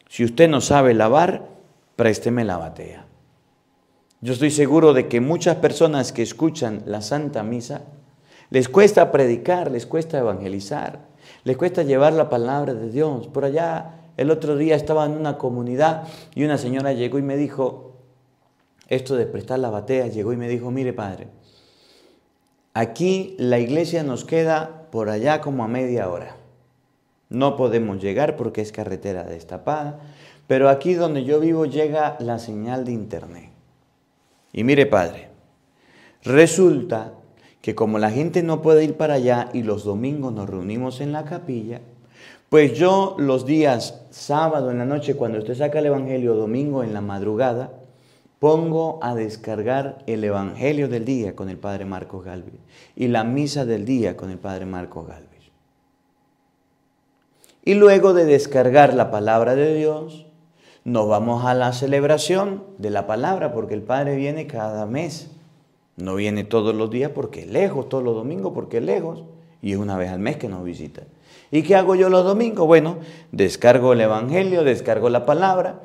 [0.09, 1.48] Si usted no sabe lavar,
[1.96, 3.07] présteme la batea.
[4.20, 7.83] Yo estoy seguro de que muchas personas que escuchan la Santa Misa,
[8.50, 11.00] les cuesta predicar, les cuesta evangelizar,
[11.44, 13.29] les cuesta llevar la palabra de Dios.
[13.29, 17.37] Por allá, el otro día estaba en una comunidad y una señora llegó y me
[17.37, 17.96] dijo,
[18.88, 21.29] esto de prestar la batea, llegó y me dijo, mire padre,
[22.77, 26.37] Aquí la iglesia nos queda por allá como a media hora.
[27.31, 29.99] No podemos llegar porque es carretera destapada,
[30.47, 33.49] pero aquí donde yo vivo llega la señal de internet.
[34.53, 35.31] Y mire, Padre,
[36.23, 37.15] resulta
[37.62, 41.12] que como la gente no puede ir para allá y los domingos nos reunimos en
[41.12, 41.81] la capilla,
[42.51, 46.93] pues yo los días sábado en la noche, cuando usted saca el Evangelio, domingo en
[46.93, 47.71] la madrugada,
[48.47, 52.55] pongo a descargar el Evangelio del día con el Padre Marcos Galvez
[52.95, 55.51] y la misa del día con el Padre Marcos Galvez.
[57.65, 60.27] Y luego de descargar la palabra de Dios,
[60.85, 65.29] nos vamos a la celebración de la palabra, porque el Padre viene cada mes.
[65.97, 69.25] No viene todos los días porque es lejos, todos los domingos porque es lejos,
[69.61, 71.03] y es una vez al mes que nos visita.
[71.51, 72.65] ¿Y qué hago yo los domingos?
[72.65, 72.99] Bueno,
[73.33, 75.81] descargo el Evangelio, descargo la palabra,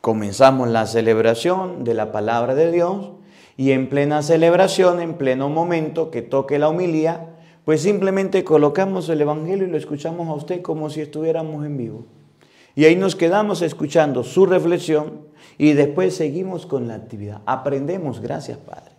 [0.00, 3.10] comenzamos la celebración de la palabra de Dios,
[3.56, 7.26] y en plena celebración, en pleno momento que toque la homilía,
[7.66, 12.06] pues simplemente colocamos el Evangelio y lo escuchamos a usted como si estuviéramos en vivo.
[12.74, 15.26] Y ahí nos quedamos escuchando su reflexión
[15.58, 17.42] y después seguimos con la actividad.
[17.44, 18.92] Aprendemos, gracias Padre.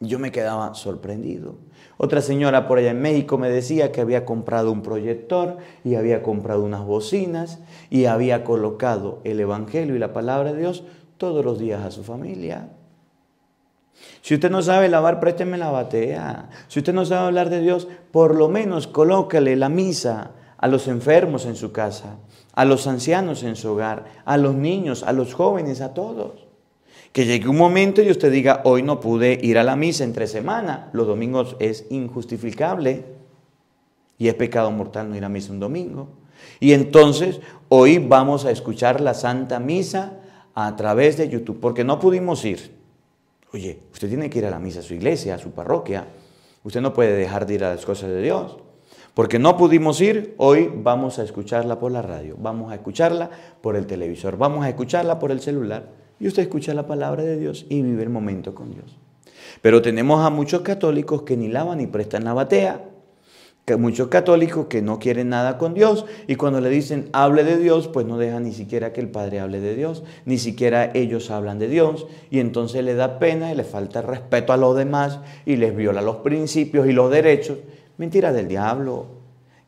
[0.00, 1.56] Yo me quedaba sorprendido.
[1.98, 6.22] Otra señora por allá en México me decía que había comprado un proyector y había
[6.22, 10.84] comprado unas bocinas y había colocado el Evangelio y la palabra de Dios
[11.16, 12.68] todos los días a su familia.
[14.20, 16.50] Si usted no sabe lavar, présteme la batea.
[16.68, 20.88] Si usted no sabe hablar de Dios, por lo menos colócale la misa a los
[20.88, 22.16] enfermos en su casa,
[22.52, 26.45] a los ancianos en su hogar, a los niños, a los jóvenes, a todos.
[27.16, 30.26] Que llegue un momento y usted diga, hoy no pude ir a la misa entre
[30.26, 30.90] semana.
[30.92, 33.06] Los domingos es injustificable
[34.18, 36.08] y es pecado mortal no ir a misa un domingo.
[36.60, 40.18] Y entonces hoy vamos a escuchar la Santa Misa
[40.54, 42.76] a través de YouTube, porque no pudimos ir.
[43.50, 46.08] Oye, usted tiene que ir a la misa a su iglesia, a su parroquia.
[46.64, 48.58] Usted no puede dejar de ir a las cosas de Dios.
[49.14, 53.30] Porque no pudimos ir, hoy vamos a escucharla por la radio, vamos a escucharla
[53.62, 57.36] por el televisor, vamos a escucharla por el celular y usted escucha la palabra de
[57.36, 58.96] Dios y vive el momento con Dios.
[59.62, 62.84] Pero tenemos a muchos católicos que ni lavan ni prestan la batea,
[63.64, 67.58] que muchos católicos que no quieren nada con Dios y cuando le dicen hable de
[67.58, 71.30] Dios, pues no dejan ni siquiera que el Padre hable de Dios, ni siquiera ellos
[71.30, 75.18] hablan de Dios y entonces le da pena y le falta respeto a los demás
[75.44, 77.58] y les viola los principios y los derechos.
[77.98, 79.06] Mentira del diablo,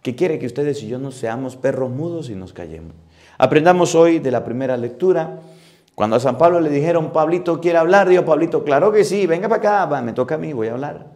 [0.03, 2.95] que quiere que ustedes y yo no seamos perros mudos y nos callemos.
[3.37, 5.41] Aprendamos hoy de la primera lectura
[5.99, 9.49] cuando a San Pablo le dijeron, Pablito quiere hablar, dijo Pablito, claro que sí, venga
[9.49, 11.09] para acá, me toca a mí, voy a hablar.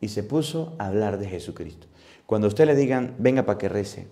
[0.00, 1.86] Y se puso a hablar de Jesucristo.
[2.26, 4.08] Cuando usted le digan, venga para que rece,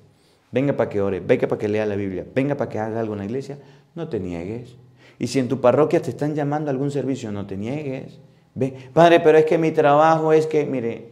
[0.53, 3.15] venga para que ore, venga para que lea la Biblia, venga para que haga algo
[3.15, 3.59] en la iglesia,
[3.97, 4.77] no te niegues.
[5.19, 8.21] Y si en tu parroquia te están llamando a algún servicio, no te niegues.
[8.55, 11.11] Ve, padre, pero es que mi trabajo es que, mire,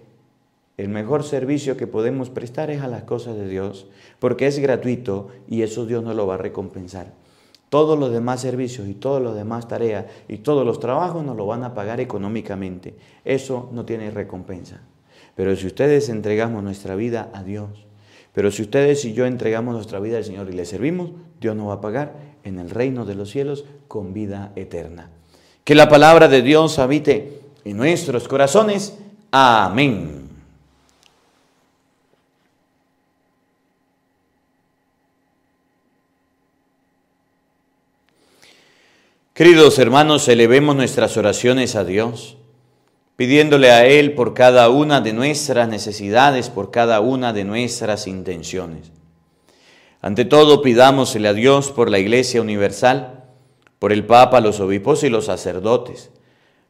[0.76, 3.88] el mejor servicio que podemos prestar es a las cosas de Dios,
[4.20, 7.25] porque es gratuito y eso Dios no lo va a recompensar.
[7.68, 11.46] Todos los demás servicios y todas las demás tareas y todos los trabajos nos lo
[11.46, 12.94] van a pagar económicamente.
[13.24, 14.80] Eso no tiene recompensa.
[15.34, 17.86] Pero si ustedes entregamos nuestra vida a Dios,
[18.32, 21.68] pero si ustedes y yo entregamos nuestra vida al Señor y le servimos, Dios nos
[21.68, 22.12] va a pagar
[22.44, 25.10] en el reino de los cielos con vida eterna.
[25.64, 28.98] Que la palabra de Dios habite en nuestros corazones.
[29.30, 30.25] Amén.
[39.36, 42.38] Queridos hermanos, elevemos nuestras oraciones a Dios,
[43.16, 48.92] pidiéndole a Él por cada una de nuestras necesidades, por cada una de nuestras intenciones.
[50.00, 53.24] Ante todo, pidámosle a Dios por la Iglesia Universal,
[53.78, 56.08] por el Papa, los obispos y los sacerdotes,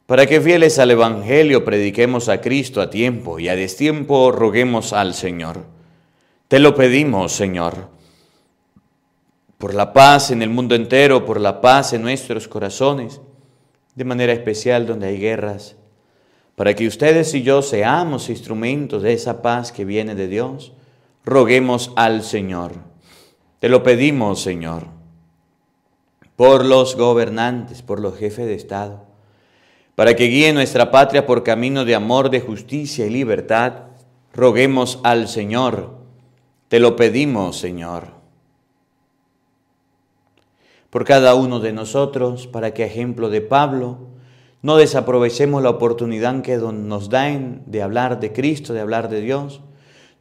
[0.05, 5.13] para que fieles al Evangelio prediquemos a Cristo a tiempo y a destiempo roguemos al
[5.13, 5.63] Señor.
[6.49, 7.96] Te lo pedimos, Señor
[9.57, 13.21] por la paz en el mundo entero, por la paz en nuestros corazones,
[13.95, 15.75] de manera especial donde hay guerras,
[16.55, 20.73] para que ustedes y yo seamos instrumentos de esa paz que viene de Dios,
[21.25, 22.73] roguemos al Señor.
[23.59, 24.85] Te lo pedimos, Señor,
[26.35, 29.05] por los gobernantes, por los jefes de Estado,
[29.95, 33.73] para que guíen nuestra patria por camino de amor, de justicia y libertad,
[34.33, 35.97] roguemos al Señor.
[36.67, 38.16] Te lo pedimos, Señor
[40.89, 43.97] por cada uno de nosotros, para que, ejemplo de Pablo,
[44.61, 49.61] no desaprovechemos la oportunidad que nos dan de hablar de Cristo, de hablar de Dios,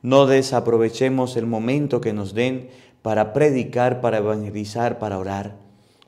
[0.03, 2.69] no desaprovechemos el momento que nos den
[3.03, 5.57] para predicar, para evangelizar, para orar.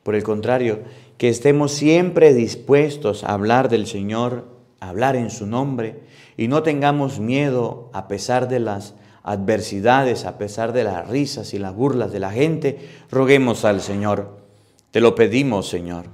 [0.02, 0.80] Por el contrario,
[1.16, 4.46] que estemos siempre dispuestos a hablar del Señor,
[4.80, 6.00] a hablar en su nombre,
[6.36, 11.58] y no tengamos miedo a pesar de las adversidades, a pesar de las risas y
[11.58, 12.78] las burlas de la gente,
[13.10, 14.47] roguemos al Señor
[14.90, 16.06] te lo pedimos, Señor.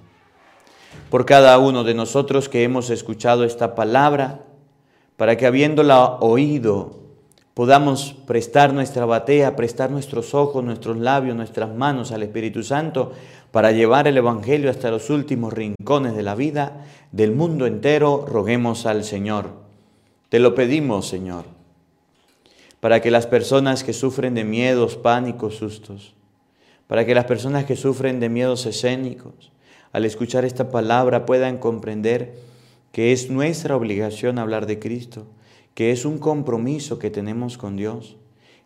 [1.10, 4.40] por cada uno de nosotros que hemos escuchado esta palabra,
[5.16, 7.04] para que habiéndola oído
[7.54, 13.12] podamos prestar nuestra batea, prestar nuestros ojos, nuestros labios, nuestras manos al Espíritu Santo
[13.52, 18.84] para llevar el Evangelio hasta los últimos rincones de la vida, del mundo entero, roguemos
[18.86, 19.50] al Señor.
[20.28, 21.44] Te lo pedimos, Señor,
[22.80, 26.14] para que las personas que sufren de miedos, pánicos, sustos,
[26.86, 29.52] para que las personas que sufren de miedos escénicos,
[29.92, 32.34] al escuchar esta palabra puedan comprender
[32.92, 35.26] que es nuestra obligación hablar de Cristo,
[35.74, 38.16] que es un compromiso que tenemos con Dios.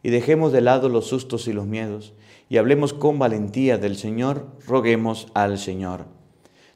[0.03, 2.13] Y dejemos de lado los sustos y los miedos
[2.49, 6.07] y hablemos con valentía del Señor, roguemos al Señor.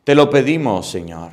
[0.05, 1.31] Te lo pedimos, Señor.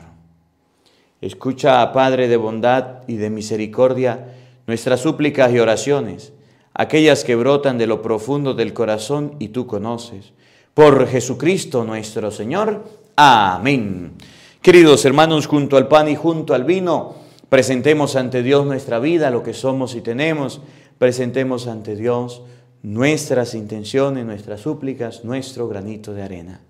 [1.22, 4.36] Escucha, Padre de bondad y de misericordia,
[4.68, 6.32] nuestras súplicas y oraciones,
[6.80, 10.32] aquellas que brotan de lo profundo del corazón y tú conoces.
[10.74, 12.86] Por Jesucristo nuestro Señor.
[13.18, 14.14] Amén.
[14.62, 17.16] Queridos hermanos, junto al pan y junto al vino,
[17.50, 20.62] presentemos ante Dios nuestra vida, lo que somos y tenemos,
[20.98, 22.44] presentemos ante Dios
[22.82, 26.62] nuestras intenciones, nuestras súplicas, nuestro granito de arena.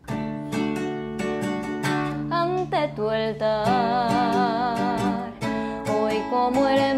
[2.31, 4.49] ante tu altar.
[5.87, 6.88] Hoy como hermanos,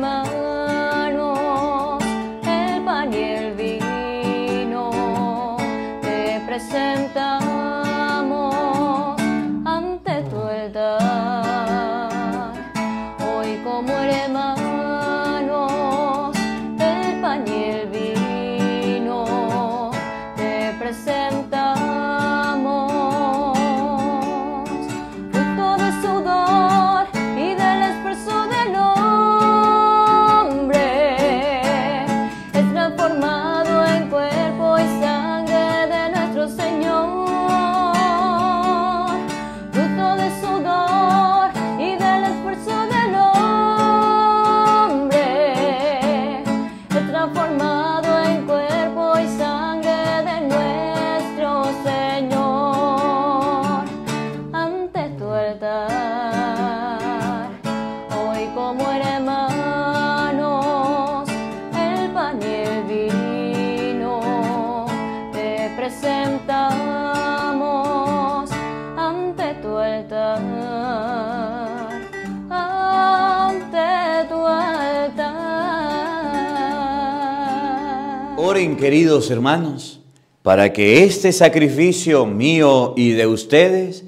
[78.82, 80.00] queridos hermanos,
[80.42, 84.06] para que este sacrificio mío y de ustedes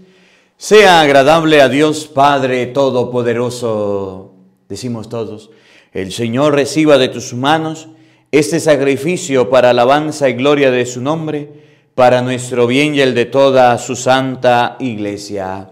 [0.58, 4.34] sea agradable a Dios Padre Todopoderoso.
[4.68, 5.52] Decimos todos,
[5.92, 7.90] el Señor reciba de tus manos
[8.32, 11.52] este sacrificio para alabanza y gloria de su nombre,
[11.94, 15.70] para nuestro bien y el de toda su santa iglesia.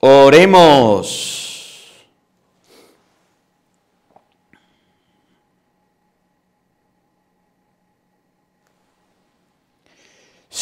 [0.00, 1.53] Oremos.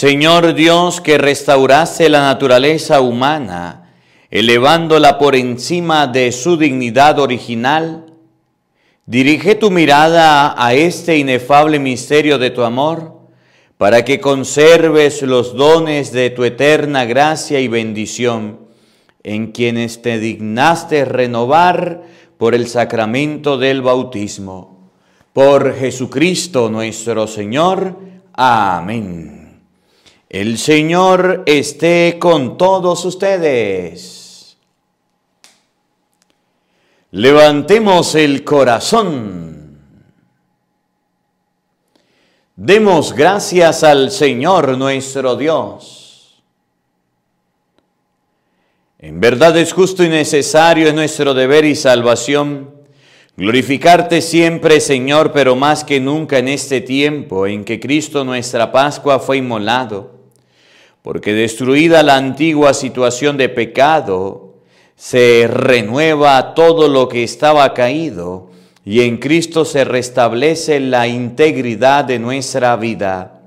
[0.03, 3.93] Señor Dios que restauraste la naturaleza humana,
[4.33, 8.07] elevándola por encima de su dignidad original,
[9.07, 13.21] dirige tu mirada a este inefable misterio de tu amor,
[13.79, 18.59] para que conserves los dones de tu eterna gracia y bendición,
[19.23, 22.03] en quienes te dignaste renovar
[22.39, 24.91] por el sacramento del bautismo.
[25.33, 28.01] Por Jesucristo nuestro Señor.
[28.33, 29.42] Amén.
[30.33, 34.57] El Señor esté con todos ustedes.
[37.11, 39.79] Levantemos el corazón.
[42.57, 46.43] Demos gracias al Señor nuestro Dios.
[49.01, 52.71] En verdad es justo y necesario, es nuestro deber y salvación,
[53.37, 59.19] glorificarte siempre, Señor, pero más que nunca en este tiempo en que Cristo nuestra Pascua
[59.19, 60.22] fue inmolado
[61.03, 64.55] porque destruida la antigua situación de pecado,
[64.97, 68.51] se renueva todo lo que estaba caído
[68.85, 73.41] y en Cristo se restablece la integridad de nuestra vida.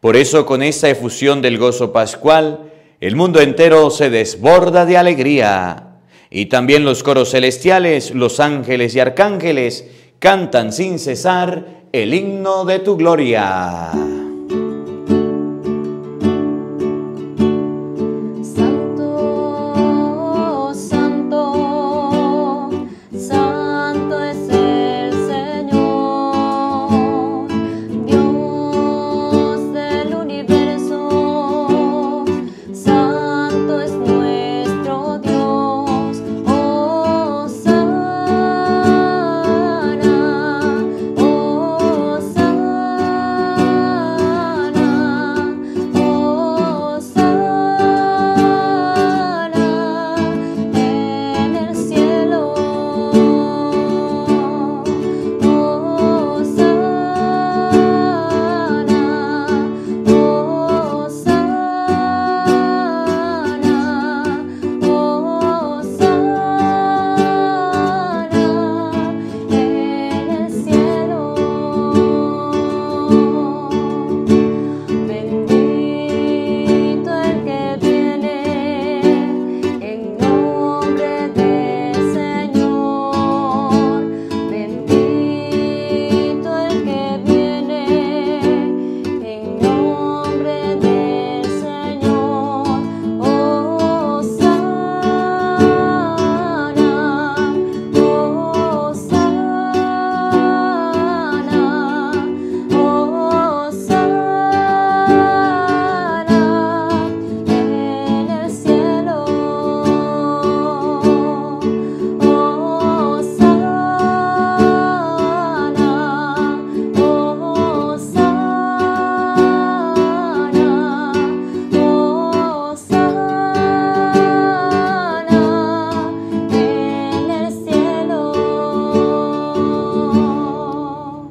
[0.00, 2.70] Por eso con esta efusión del gozo pascual,
[3.00, 5.98] el mundo entero se desborda de alegría
[6.30, 9.86] y también los coros celestiales, los ángeles y arcángeles
[10.18, 13.90] cantan sin cesar el himno de tu gloria.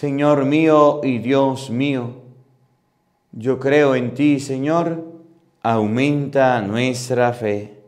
[0.00, 2.22] Señor mío y Dios mío,
[3.32, 5.04] yo creo en ti, Señor,
[5.62, 7.82] aumenta nuestra fe.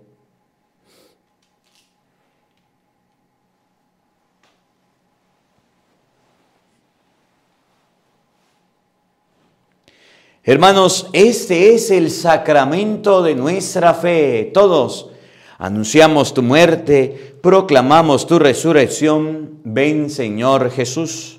[10.44, 14.50] Hermanos, este es el sacramento de nuestra fe.
[14.52, 15.08] Todos
[15.56, 19.60] anunciamos tu muerte, proclamamos tu resurrección.
[19.64, 21.38] Ven, Señor Jesús.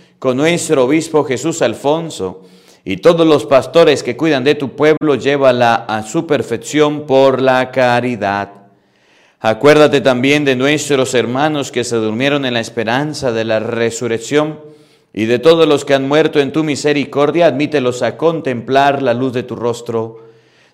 [0.21, 2.43] con nuestro obispo Jesús Alfonso
[2.85, 7.71] y todos los pastores que cuidan de tu pueblo, llévala a su perfección por la
[7.71, 8.51] caridad.
[9.39, 14.59] Acuérdate también de nuestros hermanos que se durmieron en la esperanza de la resurrección
[15.11, 19.33] y de todos los que han muerto en tu misericordia, admítelos a contemplar la luz
[19.33, 20.27] de tu rostro.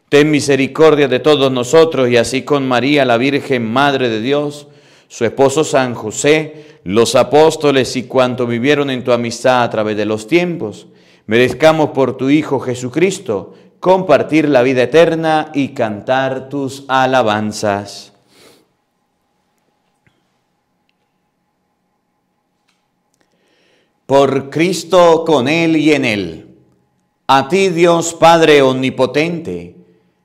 [0.10, 4.68] Ten misericordia de todos nosotros y así con María, la Virgen Madre de Dios,
[5.08, 10.06] su esposo San José, los apóstoles y cuanto vivieron en tu amistad a través de
[10.06, 10.88] los tiempos,
[11.26, 18.14] merezcamos por tu Hijo Jesucristo compartir la vida eterna y cantar tus alabanzas.
[24.06, 26.44] Por Cristo, con Él y en Él.
[27.28, 29.76] A ti Dios Padre Omnipotente,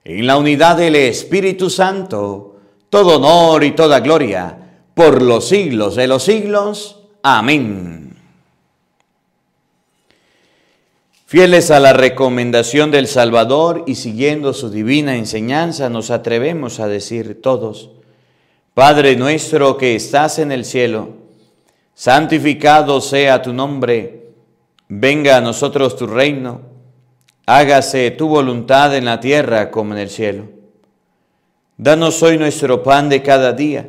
[0.04, 2.56] en la unidad del Espíritu Santo,
[2.88, 4.61] todo honor y toda gloria
[4.94, 6.98] por los siglos de los siglos.
[7.22, 8.16] Amén.
[11.26, 17.40] Fieles a la recomendación del Salvador y siguiendo su divina enseñanza, nos atrevemos a decir
[17.40, 17.88] todos,
[18.74, 21.08] Padre nuestro que estás en el cielo,
[21.94, 24.26] santificado sea tu nombre,
[24.88, 26.60] venga a nosotros tu reino,
[27.46, 30.48] hágase tu voluntad en la tierra como en el cielo.
[31.78, 33.88] Danos hoy nuestro pan de cada día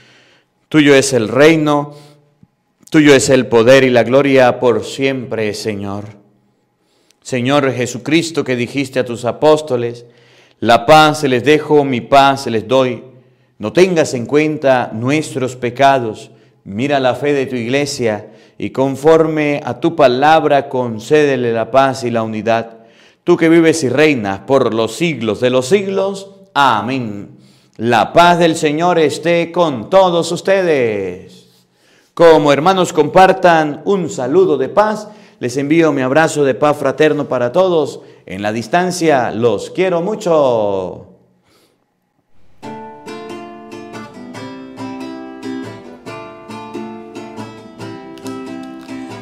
[0.71, 1.95] Tuyo es el reino,
[2.89, 6.05] tuyo es el poder y la gloria por siempre, Señor.
[7.21, 10.05] Señor Jesucristo, que dijiste a tus apóstoles,
[10.61, 13.03] la paz se les dejo, mi paz se les doy.
[13.57, 16.31] No tengas en cuenta nuestros pecados,
[16.63, 22.11] mira la fe de tu iglesia y conforme a tu palabra concédele la paz y
[22.11, 22.77] la unidad.
[23.25, 26.31] Tú que vives y reinas por los siglos de los siglos.
[26.53, 27.40] Amén.
[27.83, 31.65] La paz del Señor esté con todos ustedes.
[32.13, 35.07] Como hermanos compartan un saludo de paz,
[35.39, 38.01] Les envío mi abrazo de paz fraterno para todos.
[38.27, 41.07] En la distancia los quiero mucho.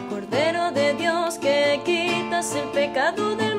[0.10, 3.59] Cordero de Dios que quitas el pecado del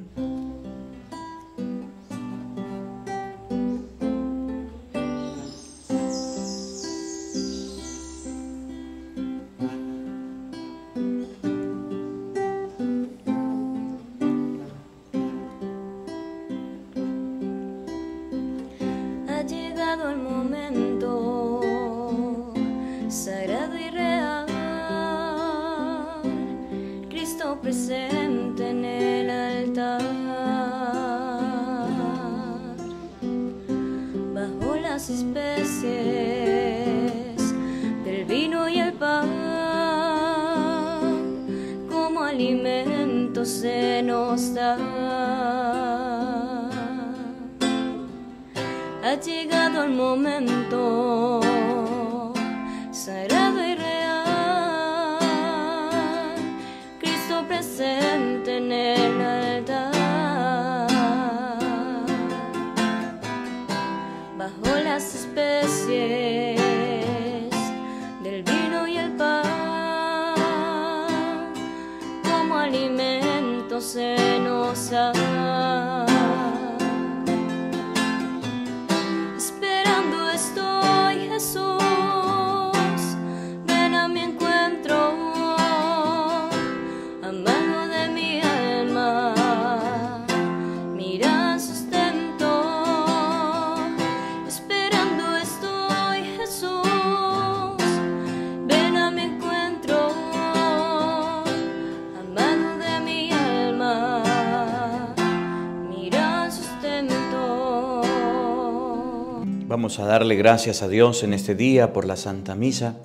[109.71, 112.97] Vamos a darle gracias a Dios en este día por la Santa Misa.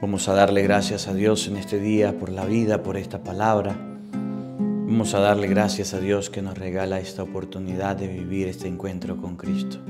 [0.00, 3.76] Vamos a darle gracias a Dios en este día por la vida, por esta palabra.
[4.10, 9.18] Vamos a darle gracias a Dios que nos regala esta oportunidad de vivir este encuentro
[9.18, 9.80] con Cristo.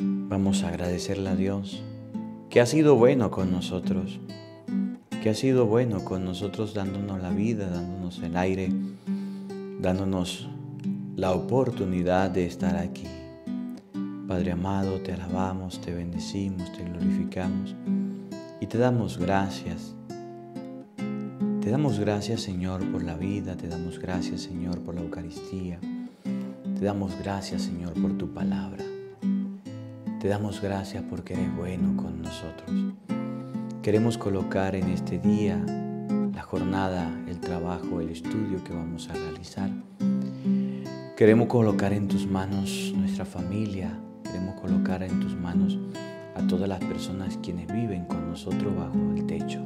[0.00, 1.84] Vamos a agradecerle a Dios
[2.50, 4.18] que ha sido bueno con nosotros,
[5.22, 8.72] que ha sido bueno con nosotros dándonos la vida, dándonos el aire,
[9.78, 10.48] dándonos
[11.14, 13.06] la oportunidad de estar aquí.
[14.26, 17.76] Padre amado, te alabamos, te bendecimos, te glorificamos
[18.60, 19.94] y te damos gracias.
[21.60, 25.78] Te damos gracias, Señor, por la vida, te damos gracias, Señor, por la Eucaristía.
[26.78, 28.84] Te damos gracias, Señor, por tu palabra.
[30.20, 32.94] Te damos gracias porque eres bueno con nosotros.
[33.80, 35.64] Queremos colocar en este día
[36.34, 39.70] la jornada, el trabajo, el estudio que vamos a realizar.
[41.16, 43.98] Queremos colocar en tus manos nuestra familia,
[44.36, 45.78] queremos colocar en tus manos
[46.34, 49.62] a todas las personas quienes viven con nosotros bajo el techo.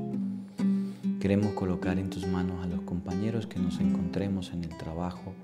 [1.18, 5.34] Queremos colocar en tus manos a los compañeros que nos encontremos en el trabajo,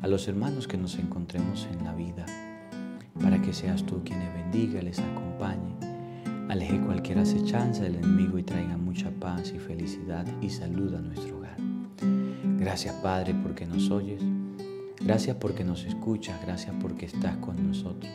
[0.00, 2.24] a los hermanos que nos encontremos en la vida,
[3.20, 5.74] para que seas tú quien les bendiga, les acompañe,
[6.48, 11.38] aleje cualquier acechanza del enemigo y traiga mucha paz y felicidad y salud a nuestro
[11.38, 11.56] hogar.
[12.60, 14.22] Gracias Padre porque nos oyes,
[15.00, 18.08] gracias porque nos escuchas, gracias porque estás con nosotros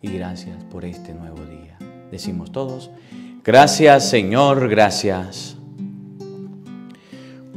[0.00, 1.78] y gracias por este nuevo día.
[2.10, 2.90] Decimos todos,
[3.44, 5.56] gracias Señor, gracias.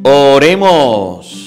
[0.03, 1.45] Oremos.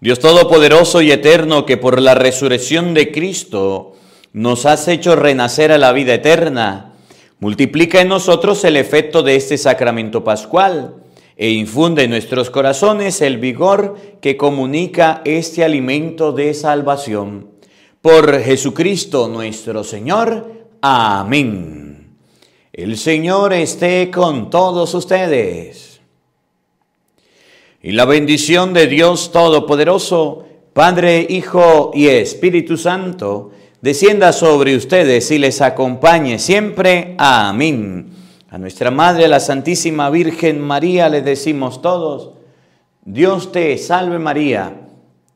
[0.00, 3.94] Dios Todopoderoso y Eterno, que por la resurrección de Cristo
[4.32, 6.92] nos has hecho renacer a la vida eterna,
[7.38, 10.96] multiplica en nosotros el efecto de este sacramento pascual
[11.36, 17.48] e infunde en nuestros corazones el vigor que comunica este alimento de salvación.
[18.00, 20.66] Por Jesucristo nuestro Señor.
[20.80, 22.16] Amén.
[22.72, 25.92] El Señor esté con todos ustedes
[27.82, 35.38] y la bendición de Dios Todopoderoso, Padre, Hijo y Espíritu Santo, descienda sobre ustedes y
[35.38, 37.16] les acompañe siempre.
[37.18, 38.11] Amén.
[38.52, 42.32] A nuestra Madre, la Santísima Virgen María, le decimos todos,
[43.02, 44.74] Dios te salve María,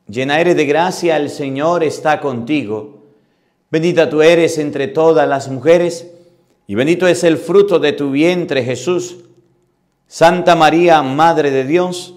[0.07, 3.05] llena eres de gracia, el Señor está contigo.
[3.71, 6.11] Bendita tú eres entre todas las mujeres,
[6.67, 9.17] y bendito es el fruto de tu vientre Jesús.
[10.05, 12.13] Santa María, Madre de Dios,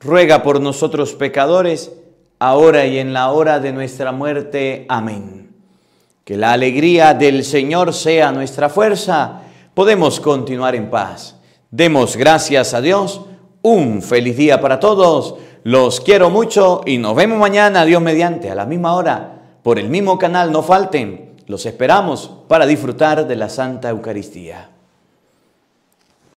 [0.00, 1.92] ruega por nosotros pecadores,
[2.38, 4.84] ahora y en la hora de nuestra muerte.
[4.90, 5.54] Amén.
[6.24, 9.44] Que la alegría del Señor sea nuestra fuerza.
[9.76, 11.36] Podemos continuar en paz.
[11.70, 13.20] Demos gracias a Dios.
[13.60, 15.34] Un feliz día para todos.
[15.64, 19.90] Los quiero mucho y nos vemos mañana, Dios mediante, a la misma hora, por el
[19.90, 20.50] mismo canal.
[20.50, 21.34] No falten.
[21.46, 24.70] Los esperamos para disfrutar de la Santa Eucaristía.